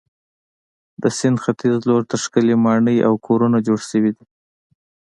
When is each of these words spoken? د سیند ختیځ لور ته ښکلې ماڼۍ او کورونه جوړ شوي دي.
د 1.01 1.03
سیند 1.17 1.37
ختیځ 1.43 1.77
لور 1.89 2.03
ته 2.09 2.15
ښکلې 2.23 2.55
ماڼۍ 2.65 2.97
او 3.07 3.13
کورونه 3.27 3.57
جوړ 3.67 3.79
شوي 3.89 4.11
دي. 4.17 4.25